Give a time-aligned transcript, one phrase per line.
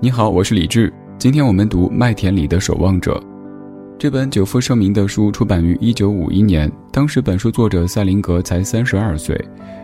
[0.00, 0.92] 你好，我是李志。
[1.18, 3.20] 今天我们读《麦田里的守望者》
[3.98, 6.70] 这本久负盛名的书，出版于一九五一年。
[6.92, 9.36] 当时本书作者塞林格才三十二岁，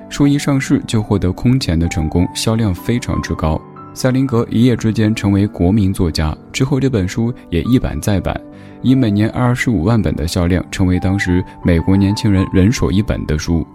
[0.08, 3.60] 书一上市就获得空前的成功，销量非常之高。
[3.92, 8.40] 赛林格一夜之间成为国民作家，之后这本书也一版再版，
[8.82, 13.66] 以每年二十五万本的销量，成为当时美国年轻人人手一本的书。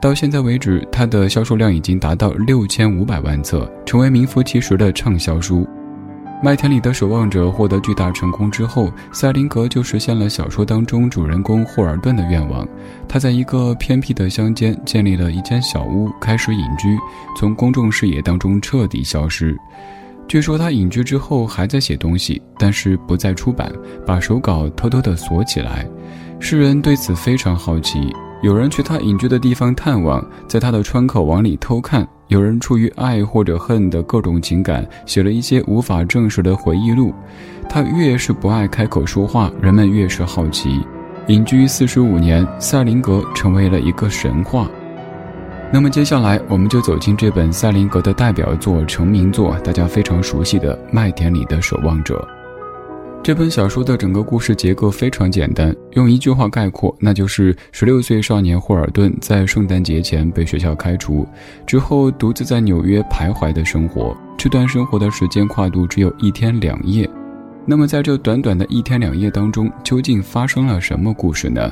[0.00, 5.60] 到现在为止，它的销售量已经达到六千五百万册，成为名副其实的畅销书。
[6.42, 12.68] 《麦田里的守望者》获得巨大成功之后，塞林格就实现了小说当中主人公霍尔顿的愿望。
[13.08, 16.94] 他在一个偏僻的乡间建立了一间小屋，开始隐居，
[17.38, 19.56] 从公众视野当中彻底消失。
[20.28, 23.72] 据说他隐居之后还在写东西，但是不再出版，
[24.06, 25.88] 把手稿偷偷地锁起来。
[26.38, 28.12] 世人对此非常好奇，
[28.46, 32.06] 有人去他隐居的地方探望，在他的窗口往里偷看。
[32.28, 37.12] 有人出于爱或者恨的各种情感，写了一些无法证实的回忆录。
[37.68, 40.80] 他越是不爱开口说话，人们越是好奇。
[41.26, 44.70] 隐居四十五年，塞林格成为了一个神话。
[45.72, 52.16] 那么接下来，我们就走进这本塞林格的代表作、成名作，大家非常熟悉的《麦田里的守望者》。
[53.26, 61.26] 这本小说的整个故事结构非常简单，用一句话概括，那就是十六岁少年霍尔顿在圣诞节前被学校开除，
[61.66, 64.16] 之后独自在纽约徘徊的生活。
[64.38, 67.10] 这段生活的时间跨度只有一天两夜。
[67.64, 71.68] 那么在这短短的一天两夜当中，究竟发生了什么故事呢？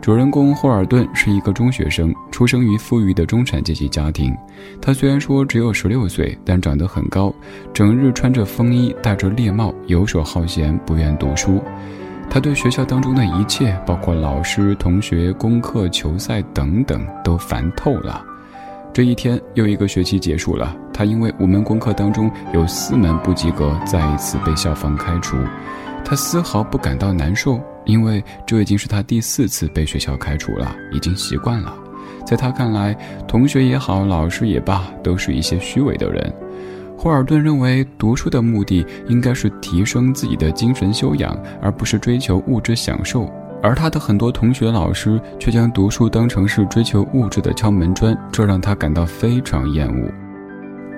[0.00, 4.34] 主人公霍尔顿是一个中学生，出生于富裕的中产阶级家庭。
[4.80, 7.32] 他虽然说只有十六岁，但长得很高，
[7.74, 11.62] 整日穿着风衣，戴着猎帽，游手好闲，不愿读书。
[12.30, 18.24] 他对学校当中的一切，包括老师、同学、功课、球赛等等，都烦透了。
[18.94, 25.36] 这一天又一个学期结束了，他因为五门功课当中有四门不及格，再一次被校方开除。
[26.02, 27.60] 他丝毫不感到难受。
[27.90, 31.74] 因为这已经是他第四次被学校开除了，已经习惯了。
[32.24, 36.32] 在他看来，同学也好，老师也罢，都是一些虚伪的人。
[36.96, 43.28] 霍尔顿认为，读书的目的应该是提升自己的精神修养，而不是追求物质享受。
[43.62, 50.08] 而他的很多同学、老师却将读书当成是追求物质的敲门砖，这让他感到非常厌恶。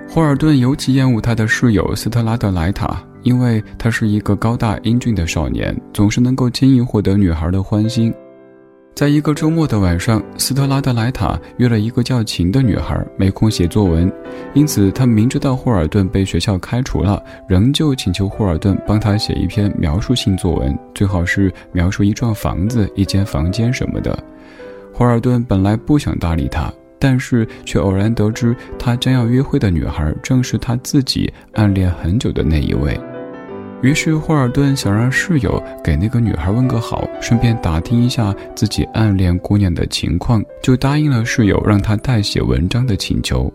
[0.09, 3.01] 霍尔顿尤其厌恶他的室友斯特拉德莱塔。
[3.23, 8.13] 因为他是一个高大英俊的少年，总是能够轻易获得女孩的欢心。
[8.95, 14.11] 在一个周末的晚上，斯特拉德莱塔约了一个叫琴的女孩，没空写作文，
[14.53, 24.17] 因此他明知道霍尔顿被学校开除了，仍旧请求霍尔顿帮他写一篇描述性作文，最好是描述一幢房子、一间房间什么的。
[24.93, 26.71] 霍尔顿本来不想搭理他。
[26.99, 32.97] 但是却偶然得知，他将要约会的女孩正是他自己暗恋很久的那一位。
[33.83, 43.53] 于是霍尔顿想让室友给那个女孩问个好，顺便打听一下自己暗恋姑娘的情况，就答应了室友让他代写文章的请求。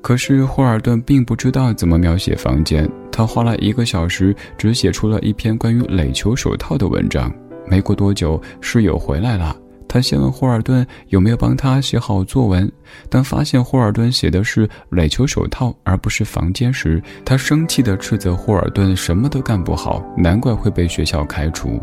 [0.00, 7.30] 可是霍尔顿并不知道怎么描写房间，他花了一个小时，只写出了一篇关于垒球手套的文章。
[7.66, 9.54] 没过多久，室友回来了。
[9.92, 12.70] 他先问霍尔顿有没有帮他写好作文，
[13.10, 21.78] 当发现霍尔顿写的是垒球手套而不是房间时，他生气地斥责霍尔顿什么都干不好，难怪会被学校开除。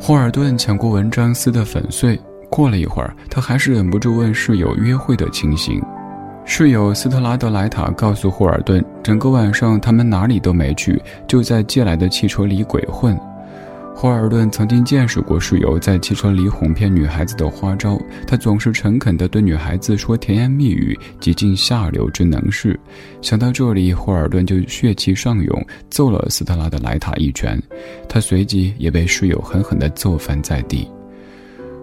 [0.00, 2.18] 霍尔顿抢过文章撕得粉碎。
[2.48, 5.78] 过了一会儿，他还是忍不住问室友约会的情形。
[6.46, 13.14] 室友斯特拉德莱塔告诉霍尔顿，整个晚上他们哪里都没去，就在借来的汽车里鬼混。
[14.00, 22.80] 霍尔顿曾经见识过室友在汽车里哄骗女孩子的花招，他总是诚恳地对女孩子说甜言蜜语，极尽下流之能事。
[23.20, 27.62] 想到这里，霍尔顿就血气上涌，揍了斯特拉的莱塔一拳，
[28.08, 30.88] 他随即也被室友狠狠地揍翻在地。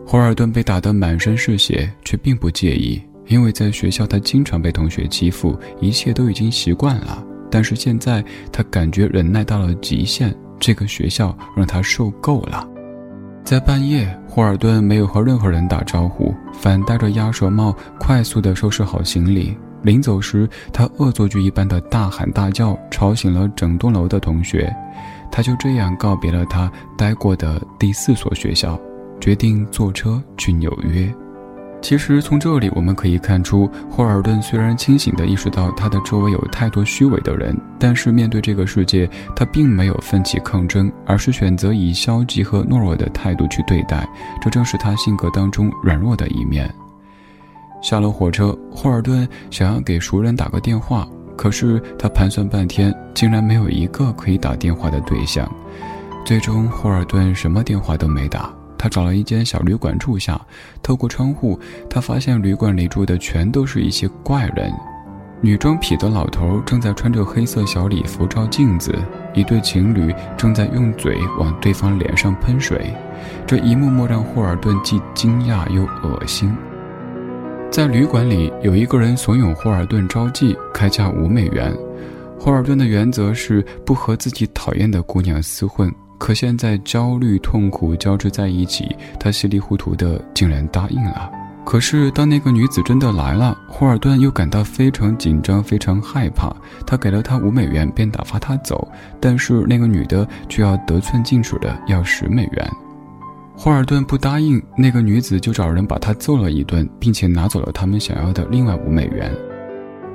[0.03, 7.23] 霍尔顿被打得满身是血，却并不介意，因为在学校他经常被同学欺负，一切都已经习惯了。
[7.51, 10.35] 但是现在他感觉忍耐到了极限。
[10.59, 12.67] 这个学校让他受够了。
[13.43, 19.57] 在半夜，霍尔顿没有和任何人打招呼，反戴着鸭舌帽，快速地收拾好行李。
[19.83, 24.73] 临走时，他恶作剧一般的大喊大叫，吵醒了整栋楼的同学。
[25.31, 28.77] 他就这样告别了他待过的第四所学校，
[29.21, 31.09] 决定坐车去纽约。
[31.79, 44.07] 其实从这里我们可以看出，霍尔顿虽然清醒地意识到他的周围有太多虚伪的人，但是面对这个世界，他并没有奋起抗争，而是选择以消极和懦弱的态度去对待。
[44.41, 46.69] 这正是他性格当中软弱的一面。
[47.81, 51.07] 下了火车，霍尔顿想要给熟人打个电话，
[51.37, 55.49] 可是他盘算半天，竟然没有一个可以打电话的对象。
[56.25, 58.51] 最终，霍尔顿什么电话都没打。
[58.77, 60.39] 他找了一间小旅馆住下，
[60.83, 61.59] 透过窗户，
[61.89, 64.71] 他发现旅馆里住的全都是一些怪人。
[65.39, 68.95] 女装痞的老头正在穿着黑色小礼服照镜子，
[69.35, 72.91] 一对情侣正在用嘴往对方脸上喷水。
[73.45, 76.55] 这一幕幕让霍尔顿既惊讶又恶心。
[77.69, 81.71] 在旅馆里，有一个人怂恿霍尔顿招妓，开价五美元。
[82.39, 85.93] 霍尔顿的原则是不和自己讨厌的姑娘厮混。
[86.17, 91.31] 可现在焦虑、痛苦交织在一起，他稀里糊涂的竟然答应了。
[91.63, 96.55] 可是当那个女子真的来了，霍尔顿又感到非常紧张、非常害怕。
[96.85, 98.87] 他给了她五美元，便打发她走，
[99.19, 102.69] 但是那个女的却要得寸进尺的要十美元。
[103.55, 109.29] 霍尔顿不答应，那个女子就找人把他揍了一顿，并且拿走了他们想要的另外五美元。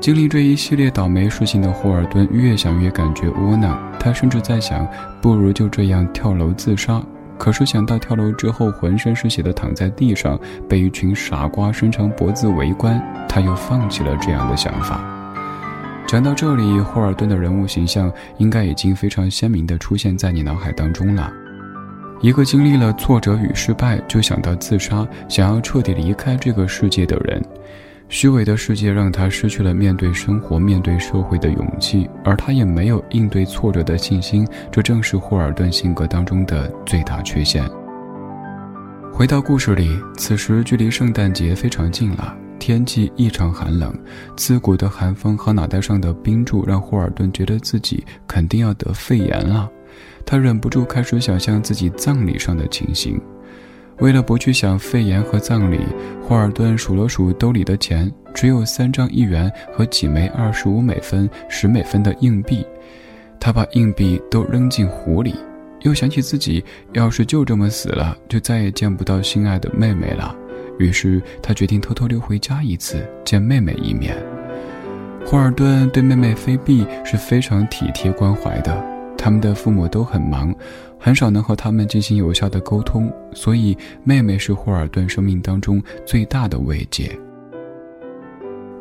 [0.03, 4.85] 经历这一系列倒霉事情的霍尔顿越想越感觉窝囊，他甚至在想，
[5.21, 7.01] 不如就这样跳楼自杀。
[7.39, 10.37] 可是想到跳楼之后浑身是血的躺在地上，
[10.69, 15.01] 被一群傻瓜伸长脖子围观，他又放弃了这样的想法。
[16.05, 21.33] 讲到这里，霍尔顿的人物形象应该已经非常鲜明地出现在你脑海当中了：
[22.21, 27.41] 一个经历了挫折与失败就想到自杀、想要彻底离开这个世界的人。
[28.13, 34.47] 虚伪的世界让他失去了面对生活、面对社会的勇气，而他也没有应对挫折的信心。
[34.71, 37.67] 这正是霍尔顿性格当中的最大缺陷。
[39.11, 43.91] 回到故事里，此时距离圣诞节非常近了，天气异常寒冷，
[44.37, 49.67] 刺骨的寒风和脑袋上的冰柱让霍尔顿觉得自己肯定要得肺炎了。
[50.27, 53.19] 他忍不住开始想象自己葬礼上的情形。
[53.99, 55.81] 为了不去想肺炎和葬礼，
[56.21, 62.67] 霍尔顿数了数兜里的钱，只有三张一元和几枚二十五美分、十美分的硬币。
[63.39, 65.35] 他把硬币都扔进湖里，
[65.83, 70.35] 又想起自己要是就这么死了，就再也见不到心爱的妹妹了。
[70.79, 74.17] 于是他决定偷偷溜回家一次，见妹妹一面。
[75.25, 78.85] 霍尔顿对妹妹菲比是非常体贴关怀的，
[79.23, 80.53] 他们的父母都很忙。
[80.99, 87.17] 很少能和他们进行有效的沟通，所以妹妹是霍尔顿生命当中最大的慰藉。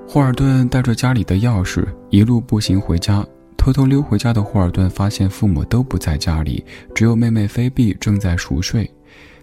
[0.08, 3.26] 霍尔顿带着家里的钥匙一路步行回家，
[3.58, 8.90] 偷偷溜回家的霍尔顿发现父母都不在家里，只有妹妹菲比正在熟睡。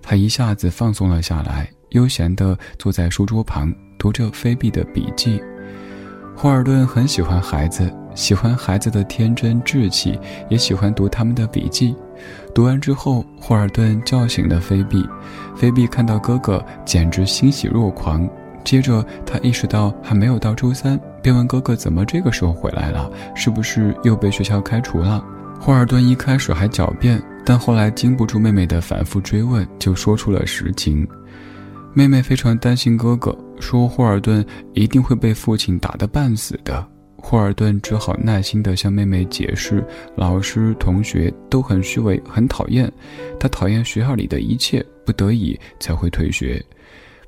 [0.00, 5.40] 他一下子放松了下来，悠闲地坐在书桌旁读着菲比的笔记。
[6.36, 10.18] 霍尔顿很喜欢孩子，喜欢孩子的天真稚气，
[10.50, 11.94] 也喜欢读他们的笔记。
[12.52, 15.08] 读完之后，霍尔顿叫醒了菲比。
[15.54, 18.28] 菲比看到哥哥，简直欣喜若狂。
[18.64, 25.24] 接着，他意识到还没有到周三，便问哥哥怎么这个时候回来了，是不是又被学校开除了？
[25.60, 31.06] 霍尔顿一开始还狡辩，但后来经不住妹妹的反复追问，就说出了实情。
[31.94, 34.44] 妹妹非常担心哥哥，说霍尔顿
[34.74, 36.84] 一定会被父亲打得半死的。
[37.20, 39.84] 霍尔顿只好耐心地向妹妹解释，
[40.14, 42.90] 老师、同学都很虚伪，很讨厌。
[43.38, 46.64] 他讨厌学校里的一切，不得已才会退学。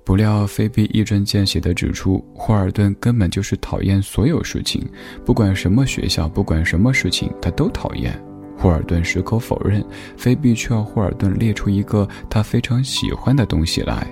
[0.04, 4.88] 不料菲比一针见血地指出，霍尔顿根本就是讨厌所有事情，
[5.24, 8.18] 不管什么学校，不管什么事情，他都讨厌。
[8.56, 9.84] 霍尔顿矢口否认，
[10.16, 14.06] 菲比却要霍尔顿列出一个他非常喜欢的东西来。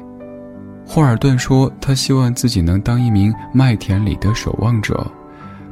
[0.87, 5.11] 霍尔顿说，他希望自己能当一名麦田里的守望者。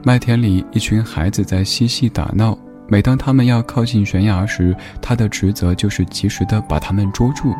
[0.06, 2.56] 麦田里，一群孩子在嬉戏打闹。
[2.86, 4.72] 每当他们要靠近悬崖时，
[5.02, 7.52] 他的职责就是及时的把他们捉住。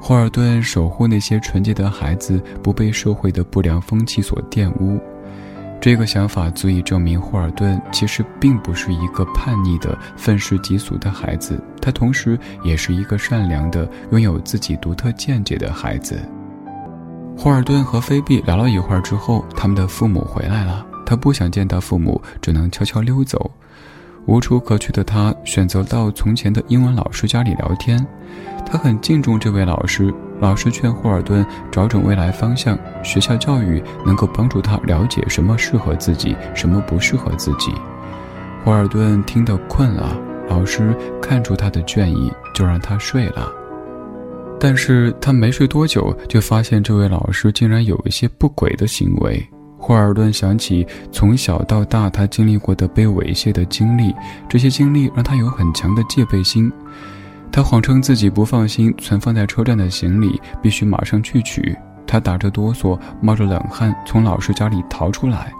[0.00, 5.00] 霍尔顿守护那些纯洁的孩子，不被社会的不良风气所玷污。
[5.80, 16.16] 这个想法足以证明，霍尔顿其实并不是一个叛逆的、愤世嫉俗的孩子，他同时也是一个善良的、拥有自己独特见解的孩子。
[17.36, 20.85] 霍尔顿和菲比聊了一会儿之后，他们的父母回来了。
[21.06, 23.50] 他不想见到父母，只能悄悄溜走。
[24.26, 28.04] 无处可去的他选择到从前的英文老师家里聊天。
[28.66, 30.12] 他很敬重这位老师。
[30.38, 37.72] 老师劝霍尔顿找准未来方向，学校教育能够帮助他了解什么适合自己，什么不适合自己。
[38.62, 40.14] 霍尔顿听得困了，
[40.48, 43.50] 老师看出他的倦意，就让他睡了。
[44.60, 49.42] 但是他没睡多久，就发现这位老师竟然有一些不轨的行为。
[49.86, 54.12] 霍尔顿想起从小到大他经历过的被猥亵的经历，
[54.48, 56.72] 这些经历让他有很强的戒备心。
[57.52, 61.76] 他谎称自己不放心存放在车站的行李，必须马上去取。
[62.04, 65.52] 他打着哆嗦，冒着冷汗从老师家里逃出来。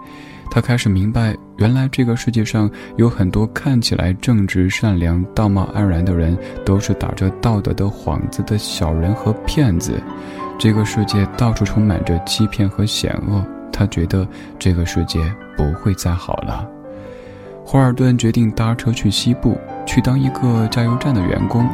[0.51, 9.93] 他开始明白，原来这个世界上有很多看起来正直善良、道貌岸然的人，都是打着道德的幌子的小人和骗子。
[10.59, 13.41] 这个世界到处充满着欺骗和险恶，
[13.77, 15.19] 他觉得这个世界
[15.55, 16.67] 不会再好了。
[17.63, 19.55] 霍尔顿决定搭车去西部，
[19.85, 21.67] 去当一个加油站的员工。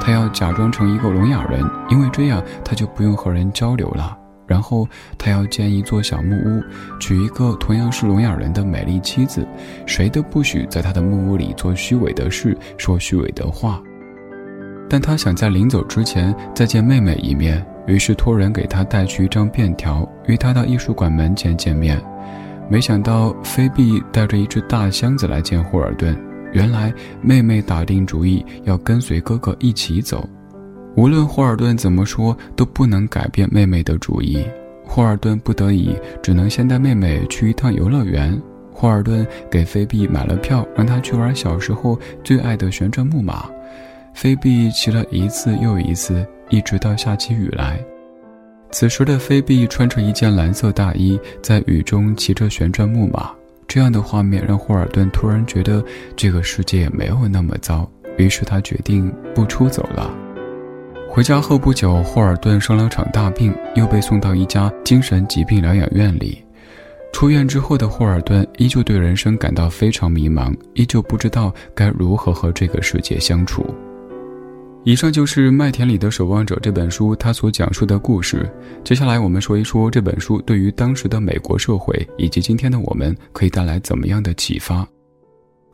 [0.00, 4.16] 他要假装成一个聋哑人，因为这样他就不用和人交流了。
[4.46, 6.62] 然后他要建一座小木屋，
[6.98, 9.46] 娶一个同样是聋哑人的美丽妻子，
[9.86, 13.80] 谁都不许在他的木屋里做虚伪的事，说虚伪的话。
[14.88, 22.00] 但他想在临走之前再见妹妹一面，于是托人给他带去一张便条，约他到艺术馆门前见面。
[22.68, 26.16] 没想到菲比带着一只大箱子来见霍尔顿。
[26.52, 30.28] 原来妹妹打定主意要跟随哥哥一起走，
[30.96, 34.44] 无论霍尔顿怎么说都不能改变妹妹的主意。
[34.84, 38.38] 霍尔顿不得已只能先带妹妹去一趟游乐园。
[38.70, 43.48] 霍尔顿给菲比买了票，让她去玩小时候最爱的旋转木马。
[44.14, 47.78] 菲比骑了一次又一次，一直到下起雨来。
[48.70, 53.30] 此时的菲比穿着一件蓝色大衣，在雨中骑着旋转木马。
[53.68, 55.82] 这样的画面让霍尔顿突然觉得
[56.14, 60.10] 这个世界没有那么糟，于是他决定不出走了。
[61.08, 66.42] 回家后不久，霍尔顿生了场大病，又被送到一家精神疾病疗养院里。
[67.12, 73.66] 出院之后的霍尔顿依旧对人生感到非常迷茫，依旧不知道该如何和这个世界相处。
[74.84, 78.50] 以上就是《麦田里的守望者》这本书它所讲述的故事。
[78.82, 84.84] 接下来我们说一说这本书对于当时的美国社会以及今天的我们可以带来怎么样的启发。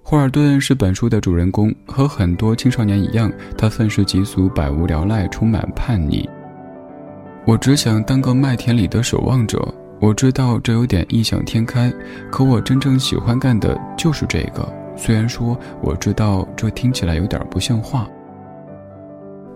[0.02, 6.28] 霍尔顿是本书的主人公，和很多青少年一样，他愤世嫉俗、百无聊赖、充满叛逆。
[7.46, 9.74] 我只想当个麦田里的守望者。
[10.00, 11.90] 我知道这有点异想天开，
[12.30, 14.70] 可我真正喜欢干的就是这个。
[14.96, 18.06] 虽然说我知道这听起来有点不像话。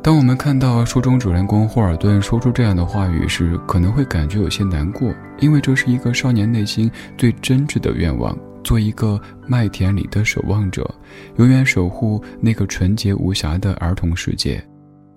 [0.03, 10.93] 当我们看到书中主人公霍尔顿说出这样的话语时，可能会感觉有些难过，因为这是一个少年内心最真挚的愿望：做一个麦田里的守望者，
[11.37, 14.61] 永远守护那个纯洁无瑕的儿童世界。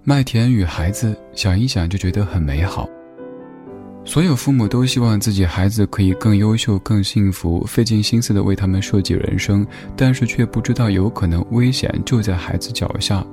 [0.03, 2.87] 麦田与孩子，想一想就觉得很美好。
[4.03, 9.65] 所有父母都希望自己孩子可以更优秀、更幸福，费尽心思的为他们设计人生，
[9.95, 13.25] 但是却不知道有可能危险就在孩子脚下。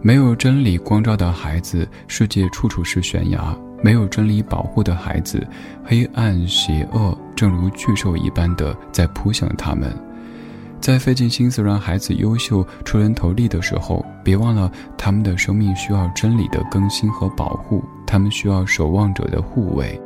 [0.00, 5.44] 没有真理光照的孩子，世界处处是悬崖；没有真理保护的孩子，
[5.84, 9.92] 黑暗邪恶正如巨兽一般的在扑向他们。
[10.80, 20.00] 在费尽心思让孩子优秀、出人头地的时候，别忘了他们的生命需要真理的更新和保护，他们需要守望者的护卫。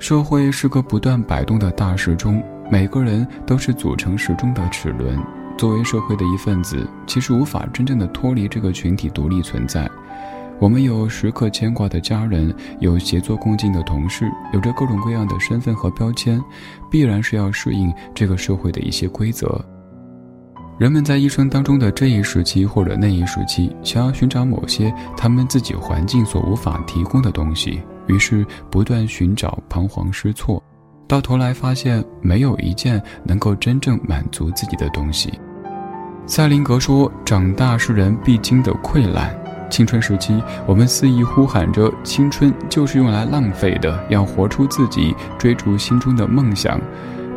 [0.00, 5.16] 社会是个不断摆动的大时钟，每个人都是组成时钟的齿轮。
[5.58, 9.90] 作为社会的一份子，其实无法真正的脱离这个群体独立存在。
[10.60, 16.40] 我们有时刻牵挂的家人，有协作共进的同事，有着各种各样的身份和标签，
[16.88, 19.60] 必然是要适应这个社会的一些规则。
[20.78, 30.62] 人们在一生当中的这一时期或者那一时期，想要寻找某些他们自己环境所无法提供的东西，于是不断寻找，彷徨失措，
[31.08, 35.32] 到头来发现没有一件能够真正满足自己的东西。
[36.28, 39.34] 塞林格说：“长大是人必经的溃烂。
[39.70, 46.78] 青春时期，我们肆意呼喊着青春就是用来浪费的，要活出自己，追逐心中的梦想，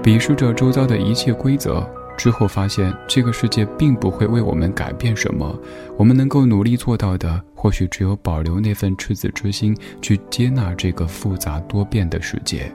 [0.03, 1.89] 鄙视着周遭的一切规则。
[2.17, 5.57] 之后发现，这个世界并不会为我们改变什么。
[5.97, 12.69] 我们能够努力做到的，或许只有保留那份赤子之心，去接纳这个复杂多变的世界。”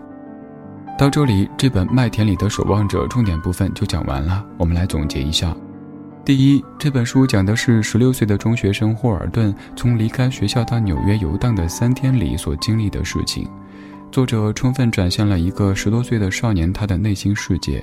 [0.99, 4.42] 到这里，这本《麦田里的守望者》重点部分就讲完了。
[4.56, 5.54] 我们来总结一下。
[6.26, 13.49] 第一，这本书讲的是十六岁的中学生霍尔顿从离开学校到纽约游荡的三天里所经历的事情。
[14.11, 17.80] 作者充分展现了一个十多岁的少年他的内心世界。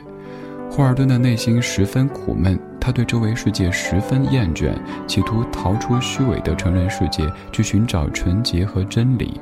[0.70, 4.74] 霍尔顿的内心十分苦闷，他对周围世界十分厌倦，
[5.08, 9.40] 企图逃出虚伪的成人世界，去寻找纯洁和真理。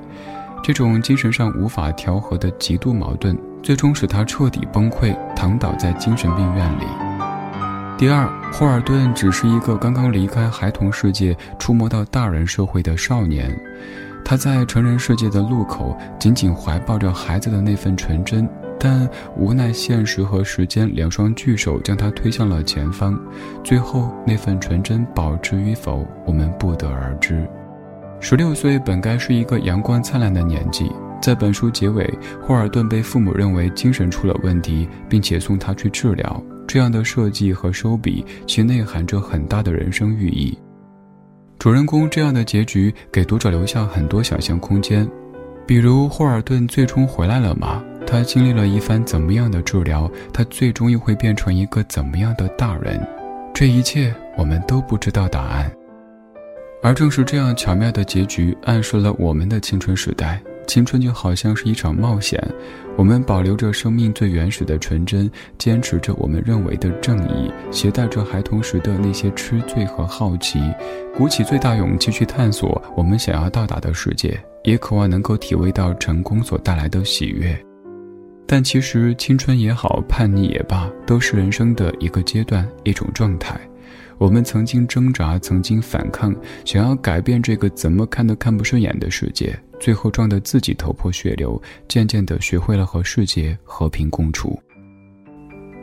[0.64, 6.84] 这种精神上无法调和的极度矛盾，最终使他彻底崩溃，躺倒在精神病院里。
[8.02, 13.56] 第二，霍尔顿只是一个刚刚离开孩童世界，触摸到大人社会的少年。
[14.26, 23.16] 他在成人世界的路口，紧紧怀抱着孩子的那份纯真，但无奈现实和时间两双巨手将他推向了前方。
[23.64, 27.48] 最后，那份纯真保持与否，我们不得而知。
[28.20, 30.92] 十六岁本该是一个阳光灿烂的年纪，
[31.22, 36.44] 在本书结尾，霍尔顿被父母认为精神出了问题，并且送他去治疗。
[36.72, 40.58] 这样的设计和收笔，其内含着很大的人生寓意。
[41.60, 45.06] 主人公这样的结局给读者留下很多想象空间，
[45.68, 47.84] 比如霍尔顿最终回来了吗？
[48.08, 50.10] 他经历了一番怎么样的治疗？
[50.32, 53.06] 他最终又会变成一个怎么样的大人？
[53.54, 55.70] 这一切我们都不知道答案。
[56.82, 60.42] 而正是这样巧妙的结局，暗示了我们的青春时代。
[60.68, 62.42] 青春就好像是一场冒险，
[62.98, 70.60] 我们保留着生命最原始的纯真，坚持着我们认为的正义，携带着孩童时的那些痴醉和好奇，
[71.16, 77.58] 鼓起最大勇气去探索我们想要到达的世界，也渴望能够体味到成功所带来的喜悦。
[78.48, 83.60] 但其实，青春也好，叛逆也罢，都是人生的一个阶段，一种状态。
[84.22, 86.32] 我们曾经挣扎，曾经反抗，
[86.64, 94.62] 想要改变这个怎么看都看不顺眼的世界，最后撞得自己头破血流，渐渐地学会了和世界和平共处。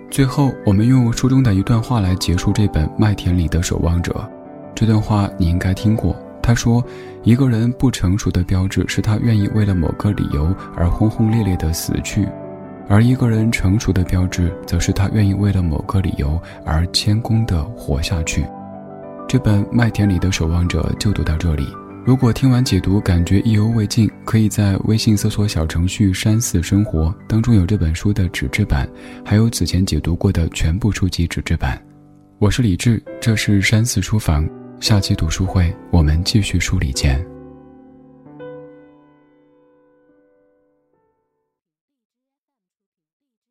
[0.09, 4.13] 最后，我们用书中的一段话来结束这本《麦田里的守望者》。
[4.73, 6.15] 这段话你应该听过。
[6.41, 6.81] 他说
[7.25, 12.25] ：“一个人不成熟的标志是他愿意为了某个理由而轰轰烈烈地死去。”
[12.89, 18.45] 而一个人成熟的标志，则是他愿意为了某个理由而谦恭地活下去。
[19.29, 21.69] 这本《麦田里的守望者》就读到这里。
[22.07, 28.89] 如果听完解读感觉意犹未尽，可以在微信搜索小程序“山寺生活”当中有这本书的纸质版，
[29.23, 31.79] 还有此前解读过的全部书籍纸质版。
[32.39, 34.49] 我是李志，这是山寺书房。
[34.81, 37.38] 下期读书会，我们继续梳理见。